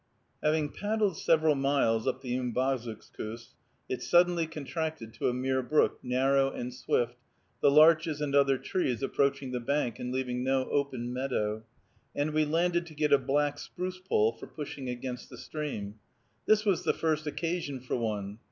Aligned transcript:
Having 0.41 0.69
paddled 0.69 1.15
several 1.15 1.53
miles 1.53 2.07
up 2.07 2.21
the 2.21 2.35
Umbazookskus, 2.35 3.53
it 3.87 4.01
suddenly 4.01 4.47
contracted 4.47 5.13
to 5.13 5.29
a 5.29 5.33
mere 5.35 5.61
brook, 5.61 5.99
narrow 6.01 6.49
and 6.49 6.73
swift, 6.73 7.19
the 7.61 7.69
larches 7.69 8.19
and 8.19 8.33
other 8.33 8.57
trees 8.57 9.03
approaching 9.03 9.51
the 9.51 9.59
bank 9.59 9.99
and 9.99 10.11
leaving 10.11 10.43
no 10.43 10.65
open 10.71 11.13
meadow, 11.13 11.63
and 12.15 12.31
we 12.33 12.45
landed 12.45 12.87
to 12.87 12.95
get 12.95 13.13
a 13.13 13.19
black 13.19 13.59
spruce 13.59 13.99
pole 13.99 14.31
for 14.31 14.47
pushing 14.47 14.89
against 14.89 15.29
the 15.29 15.37
stream. 15.37 15.99
This 16.47 16.65
was 16.65 16.83
the 16.83 16.93
first 16.93 17.27
occasion 17.27 17.79
for 17.79 17.95
one. 17.95 18.39